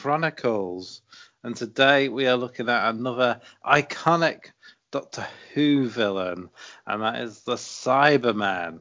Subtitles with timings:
[0.00, 1.02] Chronicles.
[1.44, 4.46] And today we are looking at another iconic
[4.90, 6.48] Doctor Who villain,
[6.86, 8.78] and that is the Cyberman.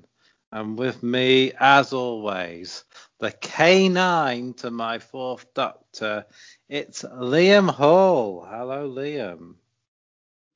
[0.53, 2.85] And with me, as always,
[3.19, 6.25] the K9 to my fourth Doctor,
[6.69, 8.47] it's Liam Hall.
[8.49, 9.55] Hello, Liam.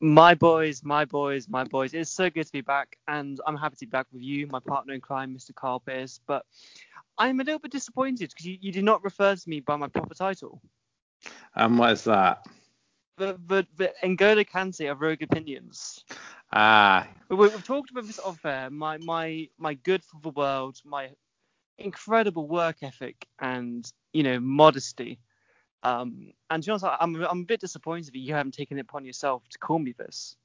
[0.03, 1.93] My boys, my boys, my boys.
[1.93, 4.59] It's so good to be back, and I'm happy to be back with you, my
[4.59, 5.55] partner in crime, Mr.
[5.55, 6.19] Carl Pierce.
[6.27, 6.45] But
[7.17, 9.87] I'm a little bit disappointed because you, you did not refer to me by my
[9.87, 10.61] proper title.
[11.55, 12.45] And what is that?
[13.15, 16.03] But but but N'Golo Kante of Rogue Opinions.
[16.51, 17.07] Ah.
[17.29, 18.69] We, we've talked about this off air.
[18.69, 21.11] My my my good for the world, my
[21.77, 25.21] incredible work ethic, and you know modesty.
[25.83, 28.81] Um, and to be honest, I'm I'm a bit disappointed that you haven't taken it
[28.81, 30.35] upon yourself to call me this.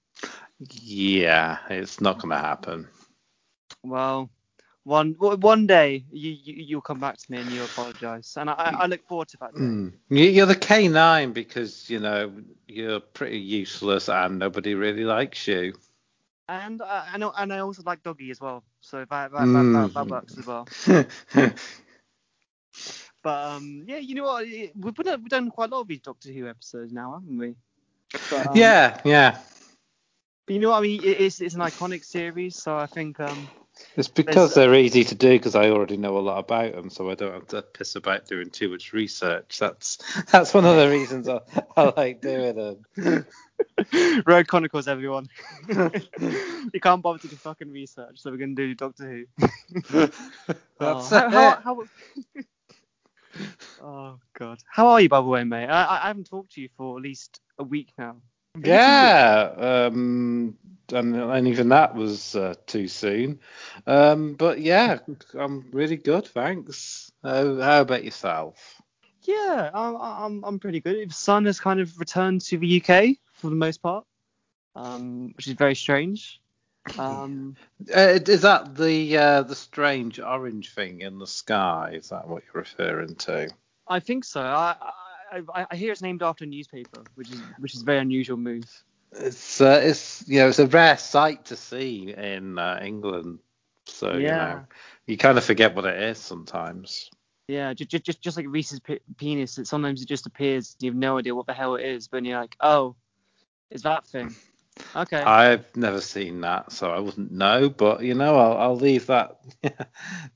[0.58, 2.88] Yeah, it's not going to happen.
[3.84, 4.28] Well,
[4.82, 8.74] one one day you, you will come back to me and you'll apologise, and I,
[8.80, 9.54] I look forward to that.
[9.54, 9.92] Mm.
[10.08, 12.32] You're the K9 because you know
[12.66, 15.74] you're pretty useless and nobody really likes you.
[16.48, 19.72] And uh, I know, and I also like Doggy as well, so that that, mm.
[19.74, 20.66] that, that, that works as well.
[23.22, 24.46] but um, yeah, you know what?
[24.46, 27.54] We've done, we've done quite a lot of these Doctor Who episodes now, haven't we?
[28.30, 29.38] But, um, yeah, yeah.
[30.46, 31.00] But you know what I mean?
[31.04, 33.48] It's it's an iconic series, so I think um,
[33.96, 37.10] it's because they're easy to do because I already know a lot about them, so
[37.10, 39.58] I don't have to piss about doing too much research.
[39.58, 39.98] That's
[40.32, 41.40] that's one of the reasons I,
[41.76, 42.54] I like doing
[42.96, 43.26] them.
[44.26, 45.28] Road Chronicles, everyone.
[45.68, 49.26] you can't bother to do fucking research, so we're gonna do Doctor Who.
[49.90, 50.16] that's
[50.80, 51.82] oh, how, how, how,
[53.82, 55.66] oh god, how are you, by the way, mate?
[55.66, 58.16] I, I haven't talked to you for at least a week now.
[58.62, 60.56] Yeah, um,
[60.92, 63.40] and, and even that was uh, too soon.
[63.86, 64.98] Um, but yeah,
[65.38, 67.12] I'm really good, thanks.
[67.22, 68.80] How, how about yourself?
[69.22, 71.10] Yeah, I'm, I'm I'm pretty good.
[71.10, 74.06] The Sun has kind of returned to the UK for the most part,
[74.74, 76.40] um, which is very strange.
[76.98, 77.56] Um,
[77.94, 81.92] uh, is that the uh, the strange orange thing in the sky?
[81.94, 83.50] Is that what you're referring to?
[83.88, 84.42] I think so.
[84.42, 84.76] I,
[85.32, 88.36] I, I hear it's named after a newspaper, which is which is a very unusual
[88.36, 88.64] move.
[89.12, 93.38] It's uh, it's you know it's a rare sight to see in uh, England,
[93.86, 94.18] so yeah.
[94.18, 94.64] you know
[95.06, 97.10] you kind of forget what it is sometimes.
[97.48, 100.76] Yeah, just just just like Reese's pe- penis, it sometimes it just appears.
[100.80, 102.94] You have no idea what the hell it is, but you're like, oh,
[103.70, 104.34] is that thing?
[104.94, 105.16] Okay.
[105.16, 107.68] I've never seen that, so I wouldn't know.
[107.68, 109.38] But you know, I'll, I'll leave that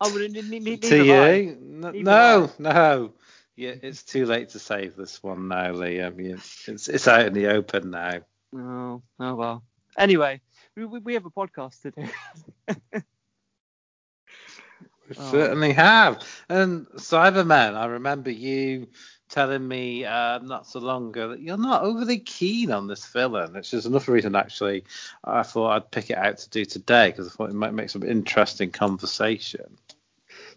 [0.00, 1.58] oh, to you.
[1.92, 3.12] No, no,
[3.56, 6.18] yeah, it's too late to save this one now, Liam.
[6.18, 8.20] It's it's out in the open now.
[8.54, 9.62] Oh, oh well.
[9.96, 10.40] Anyway,
[10.76, 12.08] we we have a podcast to do.
[15.08, 15.30] we oh.
[15.30, 16.26] certainly have.
[16.48, 18.88] And Cyberman, I remember you
[19.28, 23.54] telling me uh, not so long ago that you're not overly keen on this villain,
[23.54, 24.84] which is another reason actually
[25.24, 27.90] I thought I'd pick it out to do today because I thought it might make
[27.90, 29.78] some interesting conversation.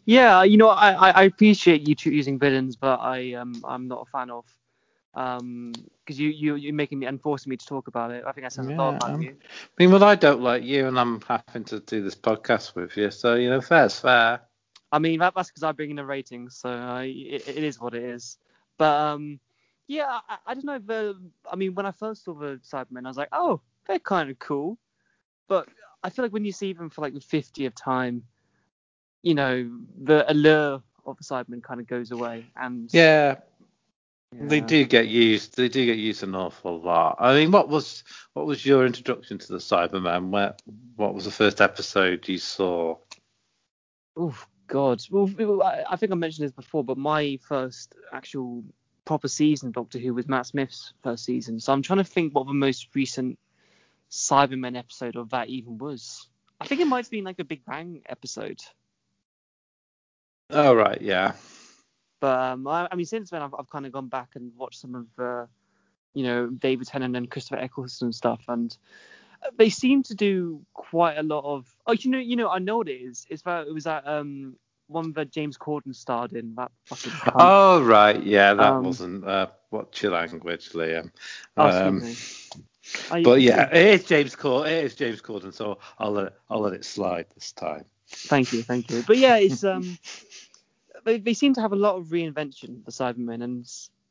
[0.05, 4.07] Yeah, you know, I, I appreciate you two using villains, but I um I'm not
[4.07, 4.45] a fan of
[5.15, 8.23] um because you you you're making me and forcing me to talk about it.
[8.25, 9.29] I think that says yeah, a lot about you.
[9.29, 12.95] I mean, well, I don't like you, and I'm having to do this podcast with
[12.97, 14.41] you, so you know, fair's fair.
[14.91, 17.79] I mean, that, that's because I bring in the ratings, so I, it, it is
[17.79, 18.37] what it is.
[18.77, 19.39] But um,
[19.87, 20.79] yeah, I, I don't know.
[20.79, 21.19] The,
[21.51, 24.39] I mean, when I first saw the Cybermen, I was like, oh, they're kind of
[24.39, 24.77] cool.
[25.47, 25.67] But
[26.03, 28.23] I feel like when you see them for like the 50th time,
[29.25, 29.69] you know,
[30.01, 32.45] the allure of the Cybermen kind of goes away.
[32.55, 33.37] And yeah,
[34.31, 35.57] yeah, they do get used.
[35.57, 37.17] They do get used an awful lot.
[37.19, 40.29] I mean, what was what was your introduction to the Cyberman?
[40.29, 40.55] Where
[40.95, 42.97] what was the first episode you saw?
[44.15, 44.37] Oh
[44.67, 45.01] God.
[45.09, 48.63] Well, I think I mentioned this before, but my first actual
[49.05, 51.59] proper season Doctor Who was Matt Smith's first season.
[51.59, 53.39] So I'm trying to think what the most recent
[54.11, 56.29] Cybermen episode of that even was.
[56.61, 58.61] I think it might have been like a Big Bang episode.
[60.49, 61.33] Oh right, yeah.
[62.21, 64.79] But um, I, I, mean, since then I've, I've kind of gone back and watched
[64.79, 65.45] some of, uh,
[66.13, 68.75] you know, David Tennant and Christopher Eccleston stuff, and
[69.57, 71.67] they seem to do quite a lot of.
[71.85, 73.25] Oh, you know, you know, I know what it is.
[73.29, 74.55] It's that it was that um
[74.87, 76.55] one that James Corden starred in.
[76.55, 77.11] That fucking.
[77.35, 79.25] Oh right, yeah, that um, wasn't.
[79.25, 81.11] Uh, what's your language, Liam?
[81.57, 84.67] Oh, um, but yeah, it is James Corden.
[84.67, 87.85] It is James Corden, so I'll let I'll let it slide this time.
[88.15, 89.03] Thank you, thank you.
[89.05, 89.97] But yeah, it's um,
[91.03, 93.65] they, they seem to have a lot of reinvention, the Cybermen, and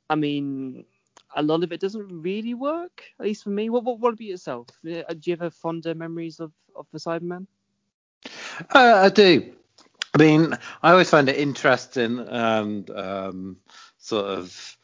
[0.09, 0.85] I mean,
[1.35, 3.71] a lot of it doesn't really work, at least for me.
[3.71, 4.69] What what, what about yourself?
[4.87, 7.47] Uh, do you have fonder memories of of the Cybermen?
[8.73, 9.53] Uh, I do.
[10.15, 13.57] I mean, I always find it interesting and um,
[13.99, 14.79] sort of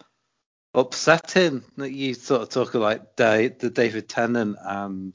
[0.74, 5.14] upsetting that you sort of talk like the David Tennant and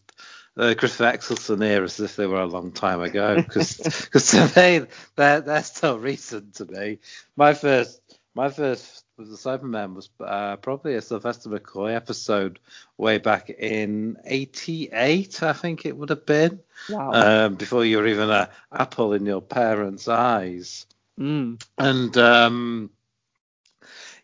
[0.58, 3.78] uh, Christopher Eccleston here as if they were a long time ago because
[4.32, 7.00] to me they're they're still recent to me.
[7.36, 8.02] My first
[8.34, 12.60] my first was the Cybermen was uh, probably a Sylvester McCoy episode
[12.98, 16.60] way back in '88, I think it would have been.
[16.90, 17.12] Wow.
[17.14, 20.86] Um, before you were even an apple in your parents' eyes.
[21.18, 21.64] Mm.
[21.78, 22.90] And um,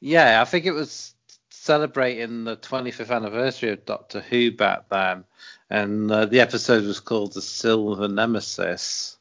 [0.01, 1.13] yeah, I think it was
[1.49, 5.23] celebrating the 25th anniversary of Doctor Who back then,
[5.71, 9.17] and uh, the episode was called The Silver Nemesis.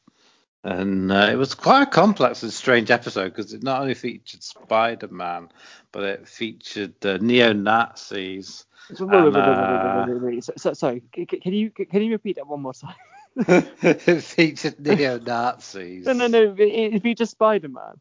[0.63, 4.43] And uh, it was quite a complex and strange episode because it not only featured
[4.43, 5.49] Spider Man,
[5.93, 8.65] but it featured uh, neo Nazis.
[8.99, 12.95] Uh, sorry, can you can you repeat that one more time?
[13.81, 16.05] it featured neo Nazis.
[16.05, 16.53] No, no, no.
[16.59, 17.99] It, it featured Spider Man.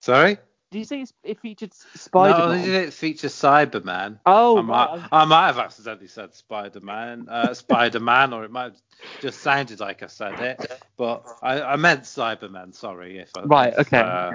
[0.00, 0.38] Sorry.
[0.70, 2.64] Did you say it featured Spider No, Man?
[2.64, 4.20] did it feature Cyberman?
[4.26, 5.08] Oh, I might, right.
[5.12, 8.76] I might have accidentally said Spider-Man, uh, Spider-Man, or it might have
[9.20, 10.62] just sounded like I said it,
[10.96, 12.74] but I, I meant Cyberman.
[12.74, 13.98] Sorry if I, Right, if, okay.
[13.98, 14.34] uh,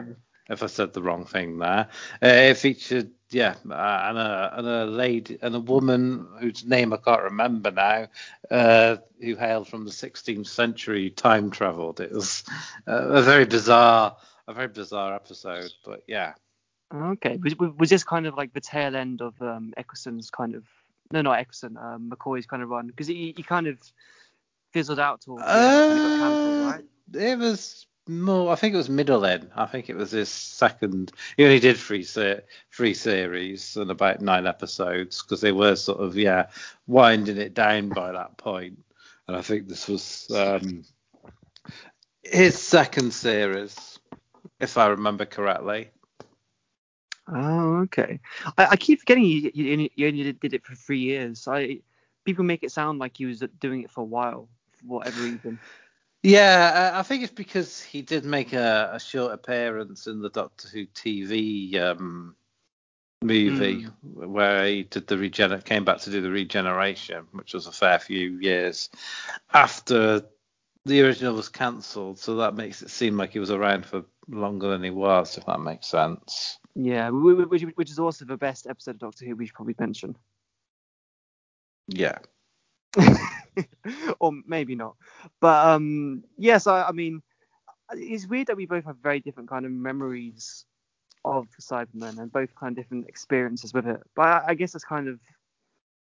[0.49, 1.89] if I said the wrong thing there.
[2.23, 6.93] Uh, it featured, yeah, uh, and a and a lady and a woman whose name
[6.93, 8.07] I can't remember now,
[8.51, 11.99] uh, who hailed from the 16th century, time travelled.
[12.01, 12.43] It was
[12.87, 14.17] uh, a very bizarre,
[14.47, 16.33] a very bizarre episode, but yeah.
[16.93, 17.39] Okay.
[17.43, 20.63] Was, was this kind of like the tail end of um, Eccleston's kind of
[21.11, 23.77] no, not Eccleston, um, McCoy's kind of run because he, he kind of
[24.71, 26.83] fizzled out towards the end when cancelled, Uh, right?
[27.13, 28.51] It was more.
[28.51, 29.51] I think it was middle end.
[29.55, 31.11] I think it was his second.
[31.37, 32.05] He only did three
[32.71, 36.47] three series and about nine episodes because they were sort of yeah
[36.87, 38.83] winding it down by that point.
[39.27, 40.83] And I think this was um,
[42.23, 43.94] his second series,
[44.59, 45.89] if I remember correctly.
[47.27, 48.19] Oh, okay.
[48.57, 51.47] I, I keep forgetting you, you, only- you only did, it for three years.
[51.47, 51.79] I
[52.23, 55.59] people make it sound like he was doing it for a while for whatever reason.
[56.23, 60.67] Yeah, I think it's because he did make a, a short appearance in the Doctor
[60.67, 62.35] Who TV um,
[63.21, 67.71] movie where he did the regener- came back to do the regeneration, which was a
[67.71, 68.89] fair few years
[69.53, 70.23] after
[70.85, 72.17] the original was cancelled.
[72.19, 75.45] So that makes it seem like he was around for longer than he was, if
[75.45, 76.59] that makes sense.
[76.75, 79.55] Yeah, wh- wh- which, which is also the best episode of Doctor Who we should
[79.55, 80.15] probably mention.
[81.87, 82.17] Yeah.
[84.19, 84.95] or maybe not.
[85.39, 87.21] But um, yes, I, I mean,
[87.91, 90.65] it's weird that we both have very different kind of memories
[91.23, 94.01] of the Cybermen and both kind of different experiences with it.
[94.15, 95.19] But I, I guess that's kind of,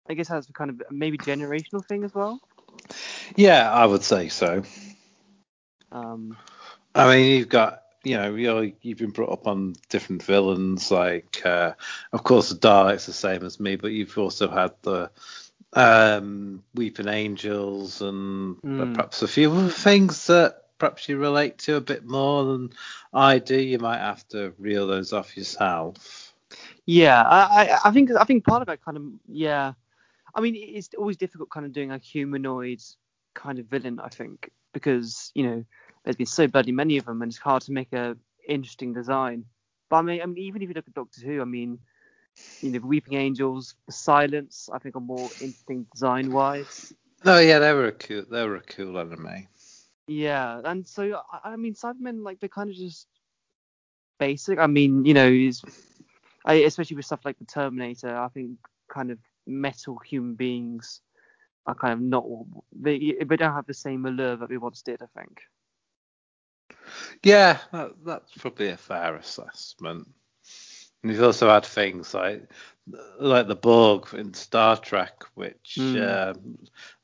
[0.09, 2.39] I guess that's kind of maybe generational thing as well.
[3.35, 4.63] Yeah, I would say so.
[5.91, 6.35] Um,
[6.95, 11.41] I mean, you've got, you know, you're, you've been brought up on different villains, like,
[11.45, 11.73] uh,
[12.11, 15.09] of course, the Daleks the same as me, but you've also had the
[15.73, 18.93] um, Weeping Angels and Mm.
[18.95, 22.71] perhaps a few other things that perhaps you relate to a bit more than
[23.13, 23.59] I do.
[23.59, 26.33] You might have to reel those off yourself.
[26.85, 29.73] Yeah, I, I, I think I think part of that kind of yeah,
[30.35, 32.81] I mean it's always difficult kind of doing a humanoid
[33.33, 33.99] kind of villain.
[33.99, 35.65] I think because you know
[36.03, 38.15] there's been so bloody many of them and it's hard to make a
[38.47, 39.45] interesting design.
[39.89, 41.79] But I mean, I mean even if you look at Doctor Who, I mean
[42.61, 46.93] you know the Weeping Angels, the Silence, I think are more interesting design wise.
[47.25, 49.47] Oh yeah, they were a cool, they were a cool enemy.
[50.07, 53.07] Yeah, and so I, I mean Cybermen like they're kind of just
[54.19, 54.59] basic.
[54.59, 55.63] I mean you know is
[56.45, 58.57] especially with stuff like the Terminator, I think
[58.89, 61.01] kind of metal human beings
[61.65, 62.25] are kind of not
[62.73, 65.01] they they don't have the same allure that we once did.
[65.01, 65.41] I think.
[67.23, 70.07] Yeah, that, that's probably a fair assessment.
[71.01, 72.49] And you've also had things like
[73.17, 76.35] like the Borg in Star Trek, which Mm.
[76.35, 76.57] um,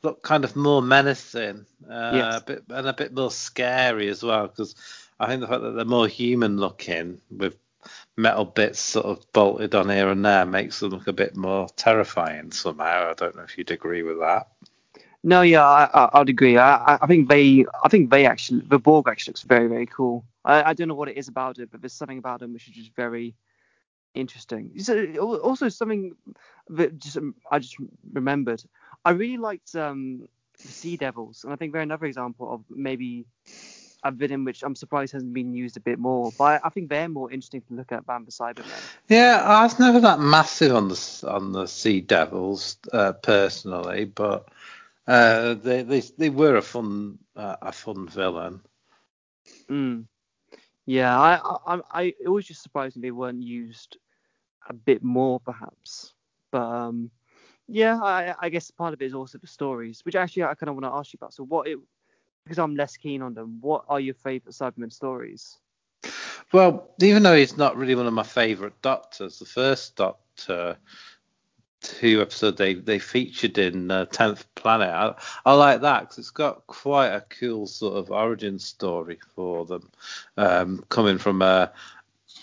[0.04, 2.42] look kind of more menacing, uh, Yes.
[2.42, 4.48] a bit and a bit more scary as well.
[4.48, 4.76] Because
[5.20, 7.56] I think the fact that they're more human looking with
[8.18, 11.68] metal bits sort of bolted on here and there makes them look a bit more
[11.76, 13.10] terrifying somehow.
[13.10, 14.48] I don't know if you'd agree with that.
[15.24, 16.58] No, yeah, I, I, I'd agree.
[16.58, 20.24] I, I- think they, I think they actually, the Borg actually looks very, very cool.
[20.46, 22.68] I, I don't know what it is about it, but there's something about them which
[22.68, 23.36] is just very
[24.14, 24.72] interesting.
[24.80, 26.16] So, also something
[26.70, 27.76] that just um, I just
[28.14, 28.64] remembered.
[29.06, 33.26] I really liked um, Sea Devils, and I think they're another example of maybe
[34.04, 36.32] a villain which I'm surprised hasn't been used a bit more.
[36.38, 38.66] But I, I think they're more interesting to look at than the Cybermen.
[39.10, 44.48] Yeah, I was never that massive on the on the Sea Devils uh, personally, but
[45.10, 48.62] uh, they, they they were a fun uh, a fun villain.
[49.70, 50.06] Mm.
[50.86, 53.98] Yeah, I, I, I, always just surprised me they weren't used
[54.70, 56.14] a bit more, perhaps.
[56.52, 57.12] But um,
[57.68, 60.70] yeah, I, I guess part of it is also the stories, which actually I kind
[60.70, 61.34] of want to ask you about.
[61.34, 61.78] So, what it,
[62.44, 65.58] because I'm less keen on them, what are your favorite Cybermen stories?
[66.52, 70.78] Well, even though he's not really one of my favourite Doctors, the first Doctor
[71.82, 75.14] two episode they they featured in uh, Tenth Planet, I,
[75.46, 79.90] I like that because it's got quite a cool sort of origin story for them,
[80.38, 81.72] um, coming from a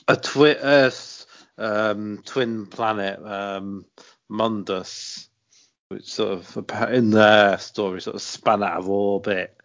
[0.08, 1.26] a twi- Earth
[1.58, 3.84] um, twin planet, um,
[4.30, 5.28] Mondas,
[5.88, 9.56] which sort of in their story sort of span out of orbit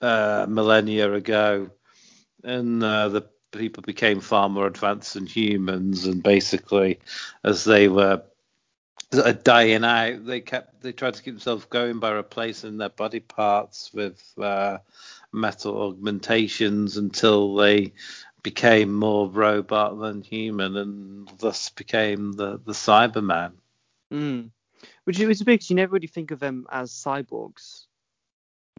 [0.00, 1.70] uh, millennia ago,
[2.44, 6.98] and uh, the people became far more advanced than humans, and basically,
[7.44, 8.22] as they were
[9.12, 12.88] sort of dying out, they kept they tried to keep themselves going by replacing their
[12.88, 14.78] body parts with uh,
[15.32, 17.92] metal augmentations until they
[18.42, 23.52] became more robot than human, and thus became the the Cyberman.
[24.12, 24.50] Mm.
[25.04, 27.86] Which is because you never really think of them as cyborgs.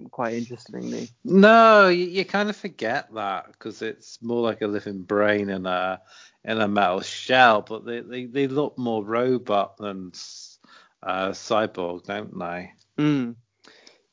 [0.10, 1.10] Quite interestingly.
[1.24, 5.66] No, you, you kind of forget that because it's more like a living brain in
[5.66, 6.02] a
[6.46, 10.12] in a metal shell, but they, they, they look more robot than
[11.02, 12.72] uh, cyborg, don't they?
[12.98, 13.36] Mm.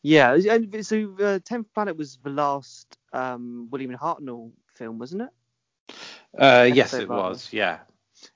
[0.03, 5.95] Yeah, and so uh, Tenth Planet was the last um, William Hartnell film, wasn't it?
[6.39, 7.53] Uh, yes, it was.
[7.53, 7.81] Yeah,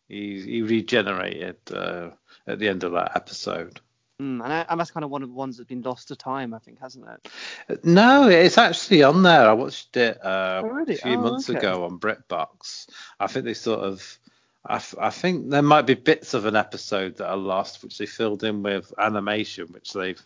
[0.08, 2.10] he he regenerated uh,
[2.46, 3.80] at the end of that episode.
[4.22, 6.16] Mm, and, I, and, that's kind of one of the ones that's been lost to
[6.16, 7.84] time, I think, hasn't it?
[7.84, 9.48] No, it's actually on there.
[9.48, 10.94] I watched it uh, oh, really?
[10.94, 11.58] a few oh, months okay.
[11.58, 12.86] ago on BritBox.
[13.18, 14.18] I think they sort of,
[14.64, 17.98] I, f- I think there might be bits of an episode that are lost, which
[17.98, 20.22] they filled in with animation, which they've,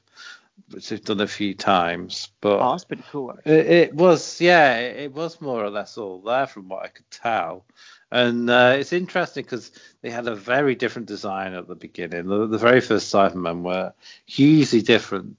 [0.70, 2.28] which they've done a few times.
[2.42, 3.38] But oh, that's pretty cool.
[3.46, 6.88] It, it, was, yeah, it, it was more or less all there from what I
[6.88, 7.64] could tell.
[8.10, 12.26] And uh, it's interesting because they had a very different design at the beginning.
[12.26, 13.92] The, the very first Cybermen were
[14.24, 15.36] hugely different,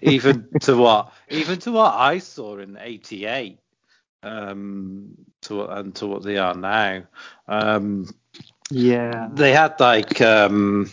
[0.00, 3.58] even to what even to what I saw in '88,
[4.22, 5.10] um,
[5.42, 7.02] to and to what they are now.
[7.46, 8.08] Um,
[8.70, 10.90] yeah, they had like um,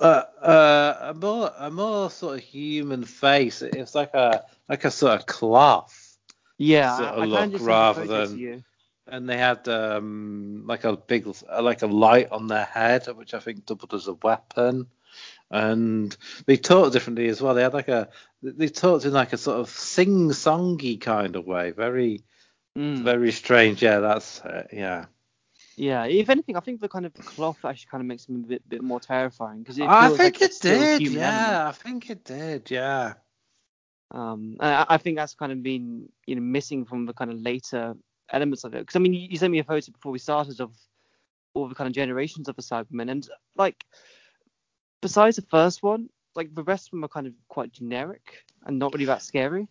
[0.00, 3.62] uh, uh, a more a more sort of human face.
[3.62, 6.18] It was like a like a sort of cloth.
[6.58, 8.64] Yeah, sort of I, I look rather than
[9.06, 11.28] and they had um, like a big
[11.60, 14.86] like a light on their head, which I think doubled as a weapon.
[15.50, 17.54] And they talked differently as well.
[17.54, 18.08] They had like a
[18.42, 22.22] they talked in like a sort of sing songy kind of way, very
[22.76, 23.02] mm.
[23.02, 23.82] very strange.
[23.82, 25.06] Yeah, that's uh, yeah.
[25.76, 28.46] Yeah, if anything, I think the kind of cloth actually kind of makes them a
[28.46, 31.02] bit bit more terrifying because I think like it did.
[31.02, 31.68] Yeah, element.
[31.68, 32.70] I think it did.
[32.70, 33.14] Yeah.
[34.10, 37.38] Um, I, I think that's kind of been you know missing from the kind of
[37.38, 37.96] later
[38.32, 38.80] elements of it.
[38.80, 40.72] Because I mean, you sent me a photo before we started of
[41.54, 43.84] all the kind of generations of the Cybermen, and like
[45.00, 48.78] besides the first one, like the rest of them are kind of quite generic and
[48.78, 49.68] not really that scary.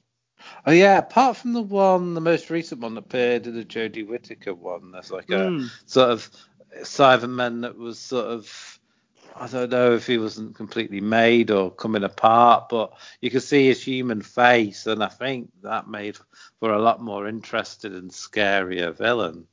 [0.66, 4.08] Oh yeah, apart from the one, the most recent one that appeared in the Jodie
[4.08, 5.70] Whittaker one, there's like a mm.
[5.86, 6.30] sort of
[6.82, 8.73] Cyberman that was sort of
[9.36, 13.68] I don't know if he wasn't completely made or coming apart, but you could see
[13.68, 16.18] his human face, and I think that made
[16.60, 19.48] for a lot more interested and scarier villain.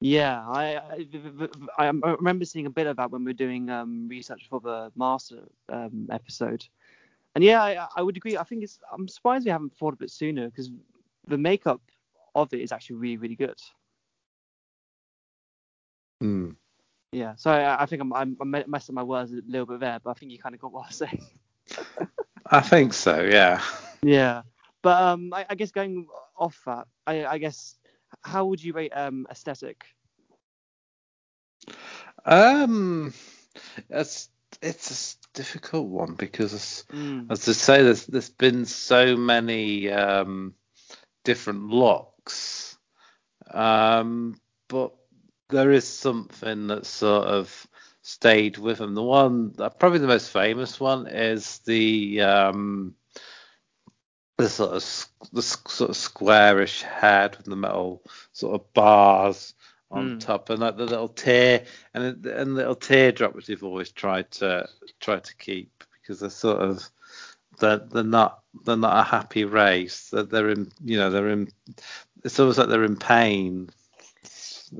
[0.00, 0.76] Yeah, I,
[1.76, 4.60] I, I remember seeing a bit of that when we were doing um, research for
[4.60, 6.64] the master um, episode,
[7.34, 8.36] and yeah, I, I, would agree.
[8.36, 10.70] I think it's I'm surprised we haven't thought of it sooner because
[11.26, 11.80] the makeup
[12.34, 13.58] of it is actually really really good.
[16.20, 16.50] Hmm.
[17.12, 19.98] Yeah, so I, I think I'm, I'm, I'm messing my words a little bit there,
[20.02, 21.24] but I think you kind of got what I was saying.
[22.46, 23.62] I think so, yeah.
[24.02, 24.42] Yeah,
[24.82, 27.76] but um, I, I guess going off that, I, I guess
[28.22, 29.84] how would you rate um aesthetic?
[32.24, 33.12] Um,
[33.90, 34.28] it's
[34.62, 37.30] it's a difficult one because, mm.
[37.30, 40.54] as I say, there's there's been so many um
[41.24, 42.76] different looks.
[43.50, 44.92] Um, but
[45.50, 47.66] there is something that sort of
[48.02, 48.94] stayed with him.
[48.94, 52.94] The one, probably the most famous one, is the um,
[54.36, 58.02] the sort of the sort of squarish head with the metal
[58.32, 59.54] sort of bars
[59.90, 60.20] on mm.
[60.20, 61.64] top, and like the little tear
[61.94, 64.68] and and the little teardrop, which they've always tried to
[65.00, 66.88] try to keep because they're sort of
[67.58, 70.10] they're, they're not they're not a happy race.
[70.10, 71.48] They're, they're in you know they're in.
[72.24, 73.70] It's almost like they're in pain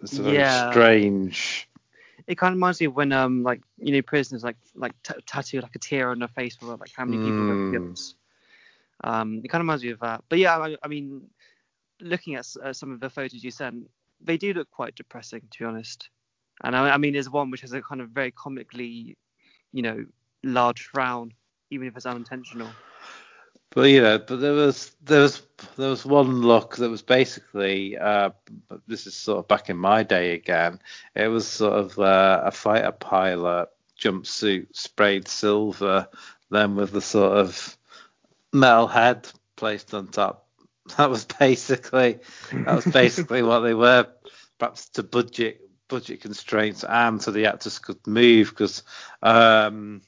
[0.03, 0.71] it's very yeah.
[0.71, 1.69] strange.
[2.27, 5.15] It kind of reminds me of when um like you know prisoners like like t-
[5.27, 7.75] tattoo like a tear on their face for like how many people mm.
[7.75, 7.99] have
[9.05, 10.25] Um, it kind of reminds me of that.
[10.29, 11.23] But yeah, I, I mean,
[12.01, 13.89] looking at uh, some of the photos you sent,
[14.21, 16.11] they do look quite depressing, to be honest.
[16.65, 19.17] And I, I mean, there's one which has a kind of very comically,
[19.73, 20.05] you know,
[20.43, 21.33] large frown,
[21.71, 22.69] even if it's unintentional.
[23.71, 25.43] But you know, but there was there was
[25.77, 28.31] there was one look that was basically uh,
[28.87, 30.81] this is sort of back in my day again.
[31.15, 33.69] It was sort of uh, a fighter pilot
[34.01, 36.09] jumpsuit sprayed silver,
[36.51, 37.77] then with the sort of
[38.53, 40.45] metal head placed on top.
[40.97, 42.21] That was basically
[42.51, 44.07] that was basically what they were.
[44.59, 48.83] Perhaps to budget budget constraints and so the actors could move because
[49.23, 50.01] um,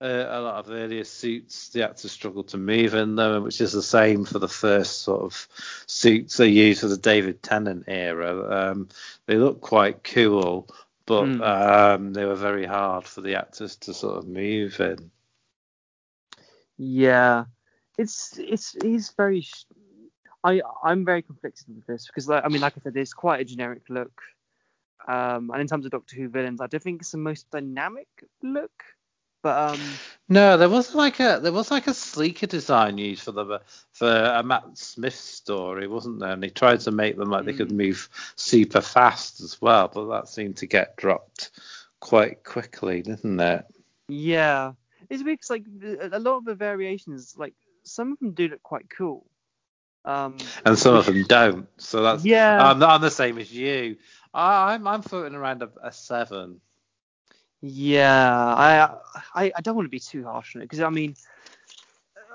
[0.00, 3.72] uh, a lot of earlier suits the actors struggled to move in them, which is
[3.72, 5.48] the same for the first sort of
[5.86, 8.70] suits they used for the David Tennant era.
[8.70, 8.88] Um,
[9.26, 10.68] they look quite cool,
[11.06, 11.42] but mm.
[11.42, 15.10] um, they were very hard for the actors to sort of move in.
[16.76, 17.44] Yeah,
[17.96, 19.46] it's it's he's very.
[20.44, 23.40] I I'm very conflicted with this because like, I mean, like I said, it's quite
[23.40, 24.20] a generic look.
[25.08, 28.08] Um, and in terms of Doctor Who villains, I don't think it's the most dynamic
[28.42, 28.82] look.
[29.46, 29.80] But um,
[30.28, 33.60] no, there was like a there was like a sleeker design used for the
[33.92, 36.32] for a Matt Smith story, wasn't there?
[36.32, 37.46] And he tried to make them like mm.
[37.46, 37.76] they could mm.
[37.76, 41.52] move super fast as well, but that seemed to get dropped
[42.00, 43.66] quite quickly, didn't it?
[44.08, 44.72] Yeah,
[45.08, 45.66] it's because like
[46.10, 49.26] a lot of the variations, like some of them do look quite cool.
[50.04, 51.68] Um, and some of them don't.
[51.76, 52.68] So that's yeah.
[52.68, 53.96] I'm, I'm the same as you.
[54.34, 56.60] I, I'm I'm floating around a, a seven.
[57.68, 58.94] Yeah, I
[59.34, 61.16] I, I don't want to be too harsh on it because I mean.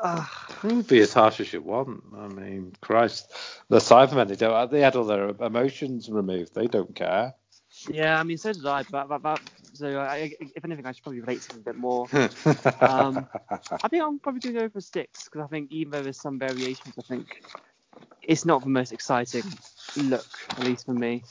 [0.04, 0.26] Uh,
[0.63, 2.04] it would be as harsh as you want.
[2.17, 3.32] I mean, Christ,
[3.70, 4.72] the Cybermen they don't.
[4.72, 6.56] They had all their emotions removed.
[6.56, 7.36] They don't care.
[7.88, 8.84] Yeah, I mean, so did I.
[8.89, 9.41] But, but, but
[9.74, 12.08] so I, if anything, I should probably relate to them a bit more.
[12.82, 13.28] um,
[13.84, 16.20] I think I'm probably going to go for six because I think even though there's
[16.20, 17.44] some variations, I think
[18.24, 19.44] it's not the most exciting
[19.98, 21.24] look, at least for me.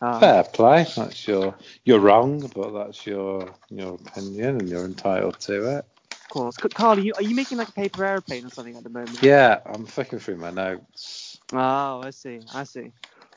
[0.00, 0.86] Um, Fair play.
[0.96, 1.54] That's your
[1.84, 5.84] you're wrong, but that's your your opinion, and you're entitled to it.
[6.12, 8.84] Of course, Carl, are you, are you making like a paper airplane or something at
[8.84, 9.20] the moment?
[9.20, 11.38] Yeah, I'm flicking through my notes.
[11.52, 12.92] Oh, I see, I see.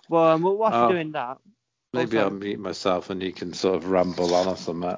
[0.10, 1.38] Well, um, whilst you're oh, doing that,
[1.92, 4.96] maybe also, I'll mute myself and you can sort of ramble on or something.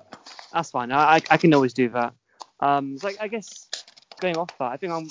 [0.53, 0.91] That's fine.
[0.91, 2.13] I I can always do that.
[2.59, 3.69] Um, so I, I guess
[4.19, 5.07] going off that, I think I'm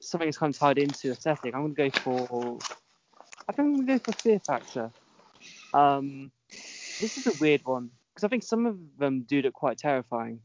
[0.00, 1.54] something that's kind of tied into aesthetic.
[1.54, 2.58] I'm going to go for
[3.48, 4.90] I think I'm going to go for Fear Factor.
[5.72, 6.30] Um,
[7.00, 10.40] this is a weird one because I think some of them do look quite terrifying.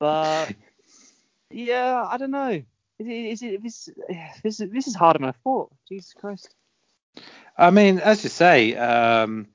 [0.00, 0.54] But
[1.50, 2.62] yeah, I don't know.
[2.98, 3.88] Is it, is it this,
[4.42, 5.70] this, this is harder than I thought.
[5.88, 6.54] Jesus Christ.
[7.56, 9.48] I mean, as you say, um,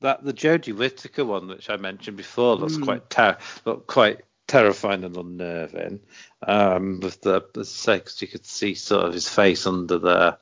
[0.00, 2.84] that the Jodie Whittaker one, which I mentioned before, looks mm.
[2.84, 4.20] quite ter- look quite
[4.52, 6.00] terrifying and unnerving.
[6.46, 10.38] Um, with the, say, because you could see sort of his face under the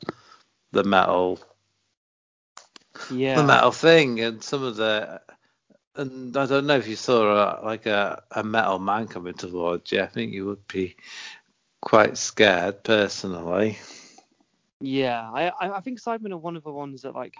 [0.72, 1.40] the metal
[3.10, 5.20] yeah the metal thing and some of the
[5.96, 9.90] and I don't know if you saw a, like a, a metal man coming towards
[9.92, 10.00] you.
[10.00, 10.96] I think you would be
[11.80, 13.78] quite scared personally.
[14.80, 17.34] Yeah, I I think Cybermen are one of the ones that like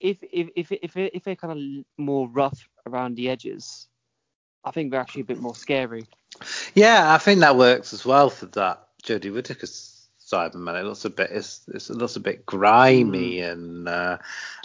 [0.00, 3.89] if if if if if they're kind of more rough around the edges,
[4.64, 6.06] I think they're actually a bit more scary.
[6.74, 10.80] Yeah, I think that works as well for that Jodie Whittaker's Cybermen.
[10.80, 13.52] It looks a bit it's, it's, it looks a bit grimy, mm.
[13.52, 14.18] and uh,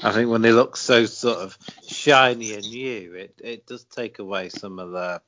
[0.04, 4.20] I think when they look so sort of shiny and new, it it does take
[4.20, 5.22] away some of the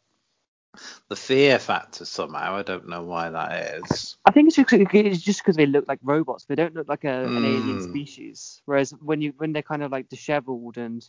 [1.10, 2.56] the fear factor somehow.
[2.56, 4.18] I don't know why that is.
[4.26, 6.46] I think it's just it's just because they look like robots.
[6.46, 7.38] They don't look like a, mm.
[7.38, 7.90] an alien hmm.
[7.90, 8.62] species.
[8.66, 11.08] Whereas when you when they're kind of like dishevelled and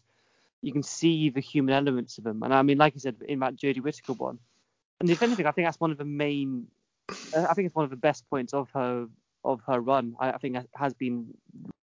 [0.62, 2.42] you can see the human elements of them.
[2.42, 4.38] And I mean, like you said in that Jodie Whittaker one.
[5.00, 6.66] And if anything, I think that's one of the main
[7.36, 9.06] I think it's one of the best points of her
[9.44, 10.16] of her run.
[10.18, 11.34] I, I think has been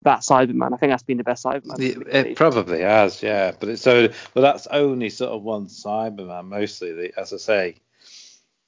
[0.03, 0.73] that Cyberman.
[0.73, 1.79] I think that's been the best Cyberman.
[1.79, 3.51] It, it probably has, yeah.
[3.59, 6.93] But it's so, but that's only sort of one Cyberman mostly.
[6.93, 7.75] The, as I say,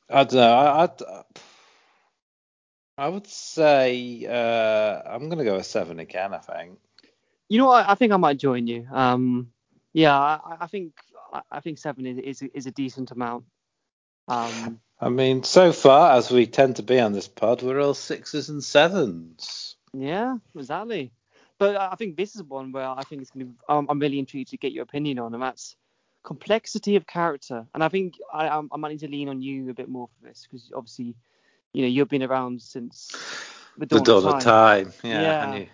[0.10, 0.54] I don't know.
[0.54, 1.02] I, I'd,
[2.98, 6.34] I would say uh, I'm gonna go a seven again.
[6.34, 6.80] I think.
[7.50, 7.88] You know what?
[7.88, 8.88] I think I might join you.
[8.92, 9.52] Um,
[9.94, 10.94] yeah, I, I think
[11.52, 13.46] I think seven is, is is a decent amount.
[14.28, 17.94] Um, I mean, so far as we tend to be on this pod, we're all
[17.94, 19.76] sixes and sevens.
[19.94, 21.12] Yeah, exactly.
[21.60, 23.54] But I think this is one where I think it's going to.
[23.70, 25.76] I'm, I'm really intrigued to get your opinion on, and that's
[26.24, 27.66] complexity of character.
[27.74, 30.08] And I think I, I'm, I might need to lean on you a bit more
[30.08, 31.16] for this because obviously,
[31.74, 33.10] you know, you've been around since
[33.78, 34.88] the dawn, the dawn of, time.
[34.88, 35.10] of time.
[35.10, 35.56] Yeah.
[35.56, 35.66] yeah.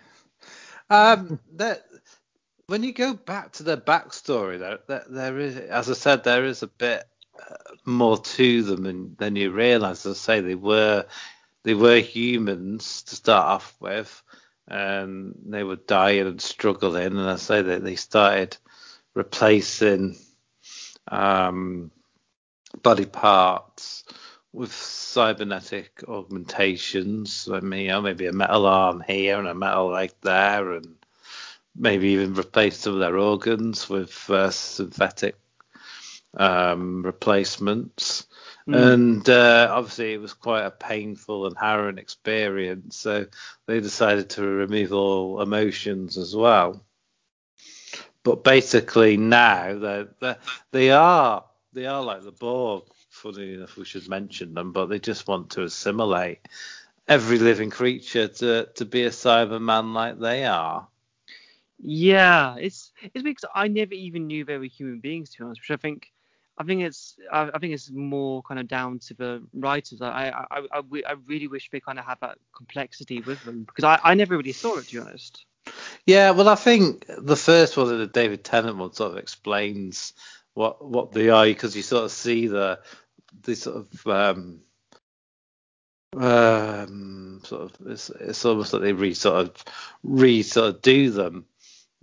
[0.90, 1.84] Um, that
[2.74, 6.44] when you go back to their backstory, there, there, there is, as I said, there
[6.44, 7.04] is a bit
[7.86, 10.08] more to them than, than you realise.
[10.08, 11.06] As I say, they were
[11.62, 14.24] they were humans to start off with,
[14.68, 17.06] and they were dying and struggling.
[17.06, 18.58] And I say that they started
[19.14, 20.16] replacing
[21.10, 21.92] um,
[22.82, 24.04] body parts
[24.52, 27.48] with cybernetic augmentations.
[27.54, 30.96] I mean, you know, maybe a metal arm here and a metal leg there, and
[31.76, 35.36] maybe even replace some of their organs with uh, synthetic
[36.38, 38.28] um, replacements.
[38.68, 38.94] Mm.
[38.94, 42.98] And uh, obviously, it was quite a painful and harrowing experience.
[42.98, 43.26] So
[43.66, 46.84] they decided to remove all emotions as well.
[48.24, 50.38] But basically, now they're, they're,
[50.72, 52.84] they are they are like the Borg.
[53.10, 56.40] Funny enough, we should mention them, but they just want to assimilate
[57.08, 60.88] every living creature to to be a Cyberman like they are.
[61.86, 65.62] Yeah, it's it's because I never even knew they were human beings to be honest,
[65.62, 66.14] which I think
[66.58, 70.02] I think it's I, I, think it's more kind of down to the writers.
[70.02, 73.84] I I, I, I really wish they kind of had that complexity with them because
[73.84, 75.46] I, I never really saw it to be honest.
[76.06, 80.14] Yeah, well, I think the first one, of the David Tennant one, sort of explains
[80.54, 82.80] what what they are because you sort of see the
[83.42, 84.62] the sort of um,
[86.16, 89.66] um sort of it's, it's almost like they re sort of
[90.02, 91.46] re sort of do them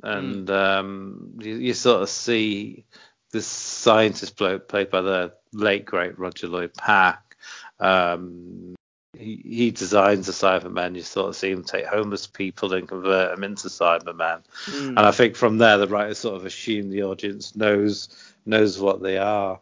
[0.02, 0.54] and mm.
[0.54, 2.84] um you, you sort of see
[3.32, 7.36] this scientist bloke played by the late great Roger Lloyd Pack.
[7.78, 8.74] Um,
[9.16, 10.96] he, he designs a Cyberman.
[10.96, 14.42] You sort of see him take homeless people and convert them into Cybermen.
[14.66, 14.88] Mm.
[14.88, 18.08] And I think from there, the writers sort of assume the audience knows
[18.46, 19.60] knows what they are.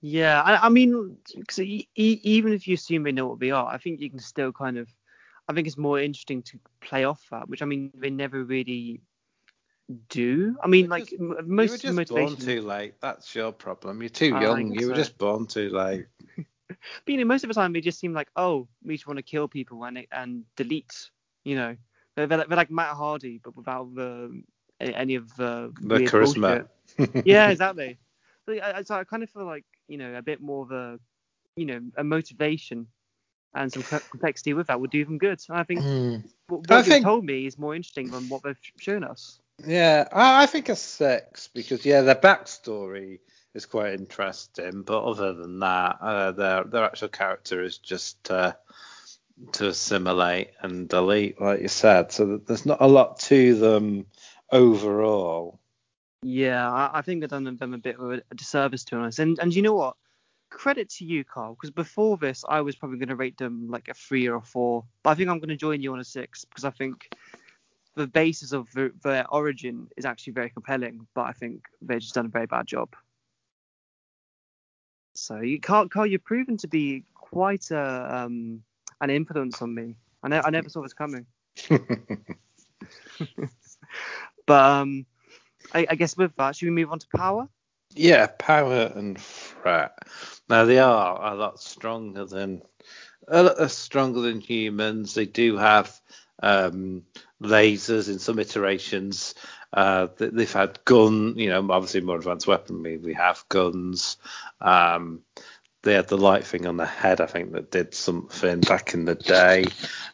[0.00, 1.16] Yeah, I, I mean,
[1.58, 4.52] e- even if you assume they know what they are, I think you can still
[4.52, 4.88] kind of.
[5.48, 9.00] I think it's more interesting to play off that, which I mean, they never really
[10.08, 10.56] do.
[10.62, 12.34] I mean, like just, most you were just motivation.
[12.34, 12.94] born too late.
[13.00, 14.00] That's your problem.
[14.00, 14.72] You're too young.
[14.72, 16.06] You were just born too late.
[16.68, 19.18] but you know, most of the time they just seem like, oh, we just want
[19.18, 21.10] to kill people and and delete.
[21.44, 21.76] You know,
[22.16, 24.42] they're, they're, like Matt Hardy, but without the
[24.80, 26.66] any of the, the charisma.
[27.24, 27.98] yeah, exactly.
[28.46, 30.98] So I, so I kind of feel like you know a bit more of a
[31.56, 32.86] you know a motivation
[33.54, 35.40] and some complexity with that would do them good.
[35.48, 36.24] And I think mm.
[36.48, 39.38] what, what you've told me is more interesting than what they've shown us.
[39.64, 43.20] Yeah, I, I think a six because yeah, their backstory
[43.54, 48.54] is quite interesting, but other than that, uh, their their actual character is just uh,
[49.52, 52.10] to assimilate and delete, like you said.
[52.12, 54.06] So there's not a lot to them
[54.50, 55.60] overall.
[56.22, 59.18] Yeah, I, I think they've done them a bit of a disservice to us.
[59.20, 59.96] And and you know what?
[60.54, 63.88] Credit to you, Carl, because before this, I was probably going to rate them like
[63.88, 66.04] a three or a four, but I think I'm going to join you on a
[66.04, 67.14] six because I think
[67.96, 72.14] the basis of the, their origin is actually very compelling, but I think they've just
[72.14, 72.94] done a very bad job.
[75.14, 78.62] So you Carl, Carl you've proven to be quite a um,
[79.00, 79.96] an influence on me.
[80.22, 81.26] I, ne- I never saw this coming.
[84.46, 85.06] but um,
[85.72, 87.48] I, I, guess with that, should we move on to power?
[87.94, 89.96] Yeah, power and threat.
[90.48, 92.62] Now they are a lot stronger than
[93.28, 95.14] a lot stronger than humans.
[95.14, 95.98] They do have
[96.42, 97.02] um,
[97.42, 99.34] lasers in some iterations.
[99.72, 102.98] Uh, they've had gun, you know, obviously more advanced weaponry.
[102.98, 104.18] We have guns.
[104.60, 105.22] Um,
[105.82, 109.04] they had the light thing on the head, I think, that did something back in
[109.04, 109.64] the day.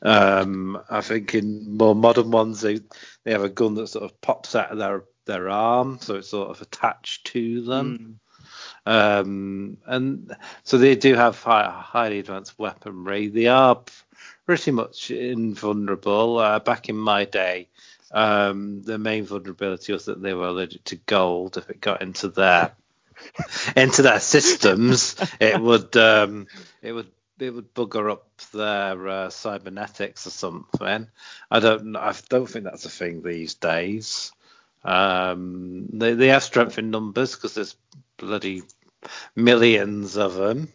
[0.02, 2.80] Um, I think in more modern ones, they
[3.24, 6.30] they have a gun that sort of pops out of their their arm, so it's
[6.30, 7.98] sort of attached to them.
[7.98, 8.29] Mm.
[8.86, 13.28] Um, and so they do have high, highly advanced weaponry.
[13.28, 13.82] They are
[14.46, 16.38] pretty much invulnerable.
[16.38, 17.68] Uh, back in my day,
[18.12, 21.56] um, the main vulnerability was that they were allergic to gold.
[21.56, 22.72] If it got into their
[23.76, 26.46] into their systems, it would um,
[26.82, 31.08] it would it would bugger up their uh, cybernetics or something.
[31.50, 34.32] I don't I don't think that's a thing these days.
[34.82, 37.76] Um, they they have strength in numbers because there's
[38.16, 38.62] bloody
[39.36, 40.72] millions of them.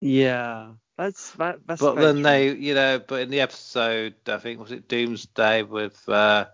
[0.00, 1.80] Yeah, that's that, that's.
[1.80, 2.22] But then true.
[2.22, 6.46] they, you know, but in the episode, I think was it Doomsday with uh,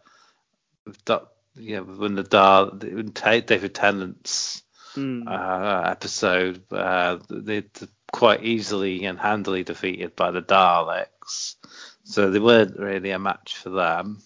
[0.86, 4.62] with Doc, you know, when the Dar David Tennant's
[4.94, 5.26] mm.
[5.26, 7.64] uh, episode, uh, they
[8.12, 11.56] quite easily and handily defeated by the Daleks,
[12.04, 14.22] so they weren't really a match for them.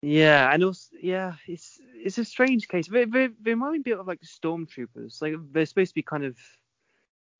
[0.00, 2.86] Yeah, and also, yeah, it's it's a strange case.
[2.86, 5.20] They, they, they remind me a bit of like stormtroopers.
[5.20, 6.36] Like they're supposed to be kind of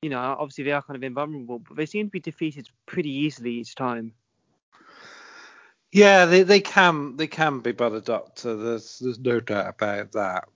[0.03, 3.11] you know, obviously they are kind of invulnerable, but they seem to be defeated pretty
[3.11, 4.13] easily each time.
[5.91, 8.57] Yeah, they, they can they can be by the Doctor.
[8.57, 10.49] There's there's no doubt about that.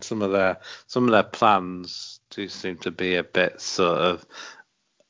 [0.00, 4.26] Some of their some of their plans do seem to be a bit sort of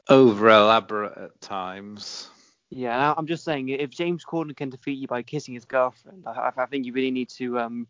[0.09, 2.29] over elaborate at times.
[2.71, 6.53] Yeah, I'm just saying, if James Corden can defeat you by kissing his girlfriend, I,
[6.57, 7.87] I think you really need to um,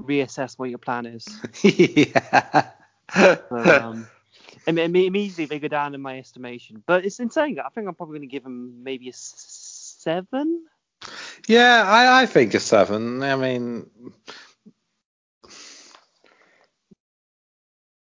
[0.00, 1.26] reassess what your plan is.
[1.62, 2.70] yeah.
[3.12, 4.06] So, um,
[4.66, 6.82] immediately they go down in my estimation.
[6.86, 7.58] But it's insane.
[7.58, 10.64] I think I'm probably going to give him maybe a seven.
[11.48, 13.22] Yeah, I, I think a seven.
[13.22, 13.90] I mean,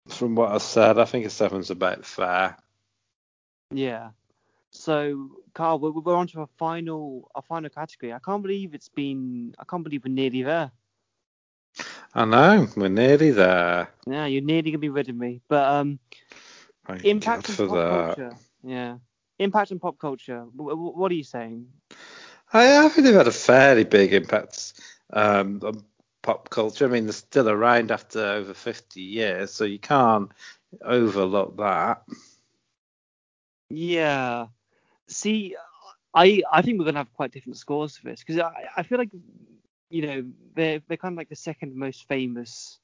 [0.08, 2.56] from what I said, I think a seven's about fair.
[3.72, 4.10] Yeah.
[4.70, 8.12] So, Carl, we're, we're on to our final, our final category.
[8.12, 9.54] I can't believe it's been.
[9.58, 10.70] I can't believe we're nearly there.
[12.14, 13.88] I know, we're nearly there.
[14.06, 15.40] Yeah, you're nearly gonna be rid of me.
[15.48, 15.98] But um,
[16.86, 18.16] Thank impact God on pop that.
[18.16, 18.36] culture.
[18.62, 18.98] Yeah.
[19.38, 20.44] Impact on pop culture.
[20.56, 21.66] W- w- what are you saying?
[22.52, 24.74] I, I think they've had a fairly big impact
[25.12, 25.84] um, on
[26.22, 26.84] pop culture.
[26.84, 30.30] I mean, they're still around after over 50 years, so you can't
[30.82, 32.02] overlook that.
[33.72, 34.46] Yeah.
[35.08, 35.56] See,
[36.14, 38.98] I I think we're gonna have quite different scores for this because I I feel
[38.98, 39.10] like
[39.88, 42.78] you know they're they're kind of like the second most famous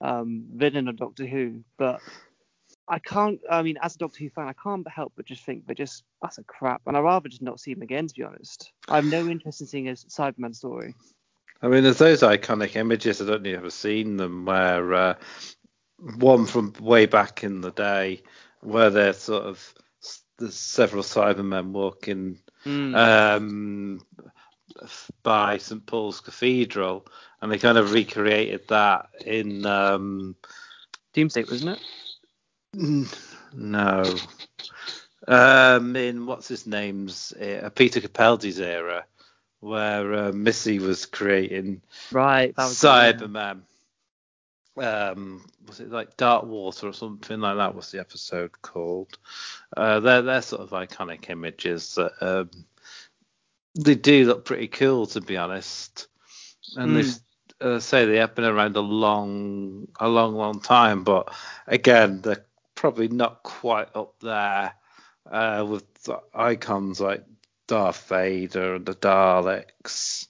[0.00, 2.00] um villain of Doctor Who, but
[2.88, 3.40] I can't.
[3.48, 6.02] I mean, as a Doctor Who fan, I can't help but just think they're just
[6.20, 8.08] that's a crap, and I'd rather just not see them again.
[8.08, 10.94] To be honest, I have no interest in seeing a Cyberman story.
[11.62, 13.20] I mean, there's those iconic images.
[13.20, 15.14] I don't know if you've ever seen them, where uh,
[16.16, 18.22] one from way back in the day,
[18.60, 19.74] where they're sort of
[20.38, 22.96] there's several Cybermen walking Mm.
[22.96, 24.00] um,
[25.22, 27.06] by St Paul's Cathedral,
[27.40, 30.34] and they kind of recreated that in um,
[31.12, 31.78] Doomsday, wasn't
[32.74, 33.08] it?
[33.54, 34.14] no,
[35.28, 39.04] um, in what's his name's uh, Peter Capaldi's era,
[39.60, 42.54] where uh, Missy was creating Right.
[42.56, 43.62] Cyberman.
[44.76, 47.74] Um, was it like Dark Water or something like that?
[47.74, 49.18] Was the episode called?
[49.76, 52.50] Uh, they're they're sort of iconic images that um,
[53.74, 56.08] they do look pretty cool, to be honest.
[56.76, 57.20] And Mm.
[57.60, 61.32] they uh, say they have been around a long, a long, long time, but
[61.66, 64.74] again, they're probably not quite up there
[65.30, 67.24] uh, with the icons like
[67.66, 70.26] Darth Vader and the Daleks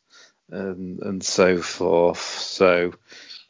[0.51, 2.21] and and so forth.
[2.21, 2.93] So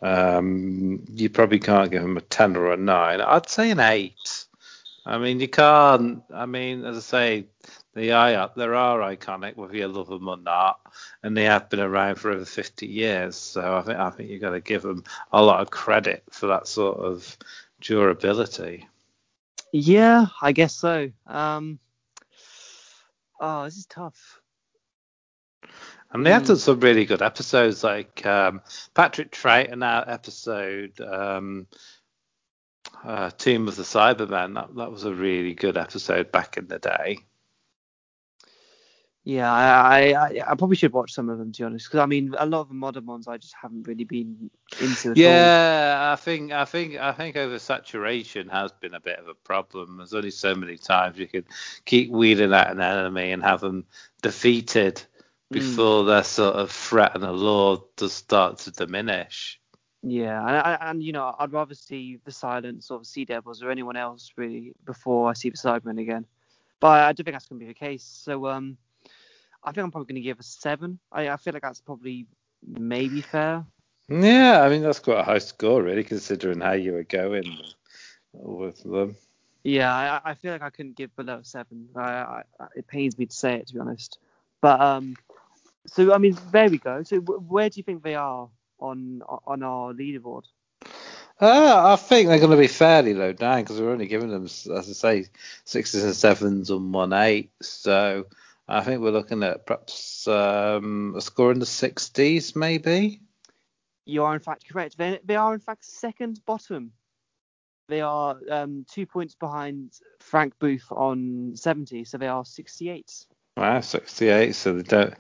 [0.02, 3.20] um, you probably can't give them a ten or a nine.
[3.20, 4.46] I'd say an eight.
[5.06, 6.22] I mean, you can't.
[6.34, 7.46] I mean, as I say,
[7.94, 10.80] they are are iconic whether you love them or not,
[11.22, 13.36] and they have been around for over 50 years.
[13.36, 16.48] So I think I think you've got to give them a lot of credit for
[16.48, 17.36] that sort of
[17.80, 18.86] durability.
[19.72, 21.10] Yeah, I guess so.
[21.26, 21.78] Um.
[23.40, 24.40] Oh, this is tough.
[26.16, 26.46] And they have Mm.
[26.46, 28.62] done some really good episodes, like um,
[28.94, 31.66] Patrick Troughton out episode, um,
[33.04, 34.54] uh, Tomb of the Cybermen.
[34.54, 37.18] That that was a really good episode back in the day.
[39.24, 42.06] Yeah, I, I, I- probably should watch some of them to be honest, because I
[42.06, 44.50] mean, a lot of the modern ones I just haven't really been
[44.80, 45.22] into at all.
[45.22, 49.98] Yeah, I think I think I think oversaturation has been a bit of a problem.
[49.98, 51.44] There's only so many times you can
[51.84, 53.84] keep wheeling out an enemy and have them
[54.22, 55.02] defeated
[55.50, 59.60] before their sort of threat and allure does start to diminish.
[60.02, 63.70] Yeah, and, and you know, I'd rather see the Silence or the Sea Devils or
[63.70, 66.26] anyone else really before I see the Cybermen again.
[66.80, 68.04] But I don't think that's going to be the case.
[68.04, 68.76] So um,
[69.64, 70.98] I think I'm probably going to give a seven.
[71.10, 72.26] I, I feel like that's probably
[72.66, 73.64] maybe fair.
[74.08, 77.58] Yeah, I mean that's quite a high score really, considering how you were going
[78.32, 79.16] with them.
[79.64, 81.88] Yeah, I, I feel like I couldn't give below seven.
[81.96, 84.18] I, I, I- it pains me to say it, to be honest.
[84.60, 85.16] But um,
[85.86, 87.02] so I mean, there we go.
[87.02, 90.44] So w- where do you think they are on on our leaderboard?
[91.38, 94.44] Uh, I think they're going to be fairly low down because we're only giving them,
[94.44, 95.26] as I say,
[95.64, 97.50] sixes and sevens and one eight.
[97.60, 98.26] So
[98.66, 103.20] I think we're looking at perhaps um, a score in the sixties, maybe.
[104.06, 104.96] You are in fact correct.
[104.96, 106.92] They, they are in fact second bottom.
[107.88, 113.26] They are um, two points behind Frank Booth on 70, so they are 68.
[113.56, 114.54] Wow, sixty-eight.
[114.54, 115.14] So they don't,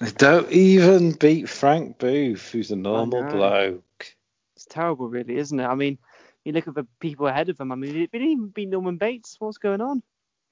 [0.00, 4.16] they don't even beat Frank Booth, who's a normal bloke.
[4.56, 5.64] It's terrible, really, isn't it?
[5.66, 5.98] I mean,
[6.44, 7.72] you look at the people ahead of them.
[7.72, 9.36] I mean, it didn't even beat Norman Bates.
[9.40, 10.02] What's going on?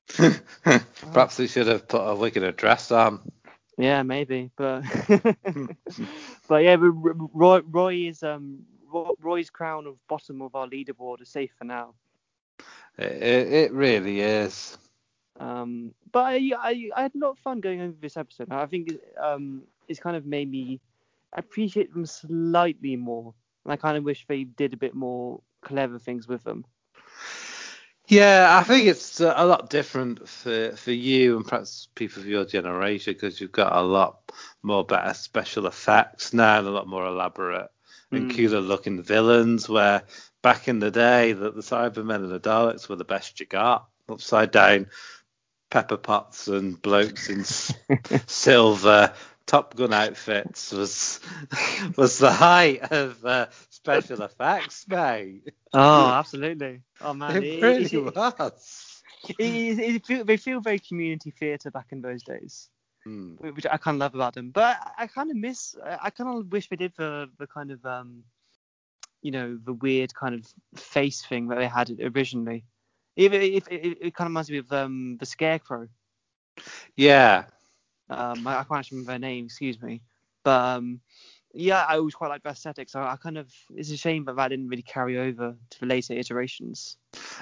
[1.12, 3.20] Perhaps they should have put a wicked dress on.
[3.78, 4.82] Yeah, maybe, but
[6.48, 8.64] but yeah, but Roy, Roy is um
[9.20, 11.94] Roy's crown of bottom of our leaderboard is safe for now.
[12.98, 14.78] It, it really is.
[15.38, 18.50] Um, but I, I I had a lot of fun going over this episode.
[18.50, 20.80] I think um it's kind of made me
[21.32, 25.98] appreciate them slightly more, and I kind of wish they did a bit more clever
[25.98, 26.64] things with them.
[28.08, 32.44] Yeah, I think it's a lot different for for you and perhaps people of your
[32.44, 37.06] generation because you've got a lot more better special effects now and a lot more
[37.06, 37.70] elaborate
[38.12, 38.34] and Mm.
[38.34, 39.68] cooler looking villains.
[39.68, 40.04] Where
[40.42, 43.86] back in the day, that the Cybermen and the Daleks were the best you got.
[44.08, 44.86] Upside down
[45.70, 47.44] pepper pots and blokes in
[48.26, 49.12] silver
[49.46, 51.20] Top Gun outfits was
[51.96, 55.42] was the height of uh, special effects, mate.
[55.72, 56.82] Oh, absolutely.
[57.00, 58.14] Oh man, It it, really it, was.
[59.38, 62.68] it, it, feel, they feel very community theatre back in those days,
[63.36, 64.50] wh- which I kind of love about them.
[64.50, 65.76] But I, I kind of miss.
[65.84, 68.24] I, I kind of wish they did the the kind of um,
[69.22, 70.46] you know, the weird kind of
[70.80, 72.64] face thing that they had originally.
[73.18, 75.88] Even if it, it, kind of reminds me of um the Scarecrow.
[76.96, 77.44] Yeah,
[78.08, 80.02] Um, I, I can't actually remember their name, excuse me.
[80.44, 81.00] But um,
[81.52, 82.88] yeah, I always quite like the aesthetic.
[82.88, 85.86] So I kind of it's a shame that that didn't really carry over to the
[85.86, 86.96] later iterations.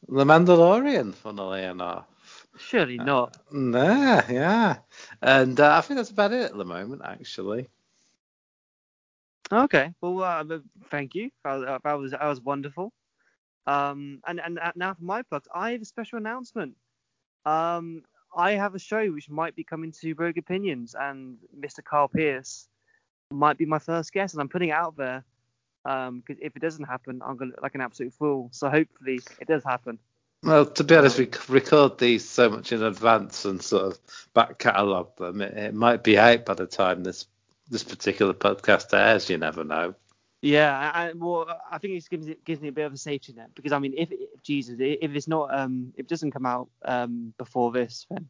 [0.08, 2.06] the Mandalorian, funnily enough.
[2.58, 3.36] Surely not.
[3.52, 4.76] Yeah, yeah.
[5.20, 7.68] And uh, I think that's about it at the moment, actually.
[9.52, 9.92] Okay.
[10.00, 10.58] Well, uh,
[10.90, 11.30] thank you.
[11.44, 12.92] That was that was wonderful.
[13.66, 16.76] Um, and and uh, now for my plugs, I have a special announcement.
[17.44, 18.02] Um,
[18.34, 21.82] I have a show which might be coming to Rogue Opinions, and Mr.
[21.82, 22.68] Carl Pierce
[23.30, 25.24] might be my first guest, and I'm putting it out there.
[25.84, 28.48] Um, because if it doesn't happen, I'm gonna look like an absolute fool.
[28.52, 29.98] So hopefully it does happen.
[30.42, 33.98] Well, to be honest, Um, we record these so much in advance and sort of
[34.34, 35.40] back catalogue them.
[35.40, 37.26] It, it might be out by the time this
[37.68, 39.30] this particular podcast airs.
[39.30, 39.94] You never know.
[40.46, 42.96] Yeah, I, I- well, I think it gives, it gives me a bit of a
[42.96, 46.30] safety net because I mean, if, if Jesus, if it's not, um, if it doesn't
[46.32, 48.28] come out um before this, then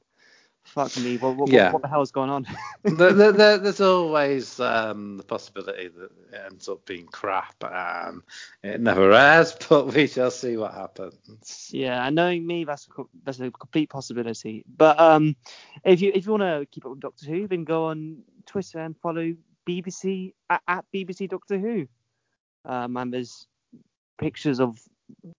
[0.64, 1.64] fuck me, what what, Yeah.
[1.66, 2.46] what, what the hell's going on?
[2.82, 8.22] there, there, there- there's always um, the possibility that it ends up being crap and
[8.64, 11.70] it never airs, but we shall see what happens.
[11.72, 14.64] yeah, and knowing me, that's a, that's a complete possibility.
[14.76, 15.36] But um,
[15.84, 18.78] if you if you want to keep up with Doctor Who, then go on Twitter
[18.80, 19.34] and follow
[19.68, 21.86] BBC at, at BBC Doctor Who.
[22.66, 23.46] Um, and there's
[24.18, 24.78] pictures of,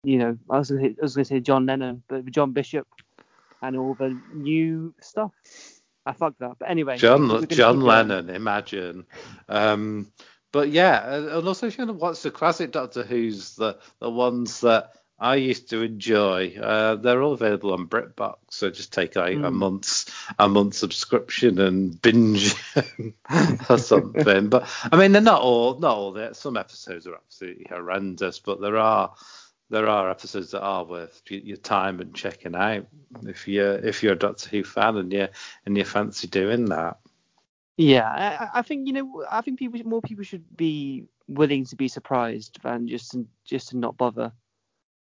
[0.04, 2.86] you know, I was gonna say, I was gonna say John Lennon, but John Bishop,
[3.62, 5.32] and all the new stuff.
[6.04, 6.56] I fucked that.
[6.58, 8.08] But anyway, John we- we're gonna John keep going.
[8.08, 9.06] Lennon, imagine.
[9.48, 10.12] Um,
[10.52, 14.60] but yeah, and also if you to watch the classic Doctor Who's, the the ones
[14.60, 18.36] that I used to enjoy, uh, they're all available on BritBox.
[18.50, 19.54] So just take like a Mm.
[19.54, 20.06] month's
[20.38, 22.54] a month subscription and binge
[23.70, 24.48] or something.
[24.50, 26.12] But I mean, they're not all not all.
[26.12, 26.34] There.
[26.34, 29.14] Some episodes are absolutely horrendous, but there are
[29.70, 32.86] there are episodes that are worth your time and checking out
[33.22, 35.28] if you're if you're a Doctor Who fan and you
[35.64, 36.98] and you fancy doing that.
[37.78, 38.06] Yeah,
[38.52, 41.88] I, I- think you know, I think people more people should be willing to be
[41.88, 44.32] surprised than just just to not bother.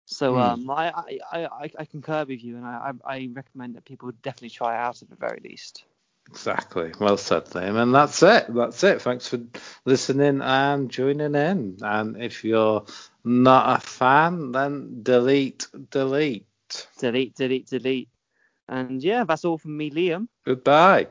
[0.06, 0.40] So Hmm.
[0.40, 3.86] um, I, I, I, I- I concur with you, and I, I I recommend that
[3.86, 5.86] people definitely try it out at the very least.
[6.30, 6.92] Exactly.
[7.00, 7.82] Well said, Liam.
[7.82, 8.54] And that's it.
[8.54, 9.02] That's it.
[9.02, 9.40] Thanks for
[9.86, 11.78] listening and joining in.
[11.82, 12.86] And if you're
[13.24, 16.48] not a fan, then delete, delete.
[17.00, 18.10] Delete, delete, delete,
[18.68, 20.28] and yeah, that's all from me, Liam.
[20.46, 21.08] Goodbye.